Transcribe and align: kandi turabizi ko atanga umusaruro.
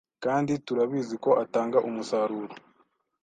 kandi 0.23 0.51
turabizi 0.65 1.15
ko 1.23 1.31
atanga 1.43 1.77
umusaruro. 1.87 2.53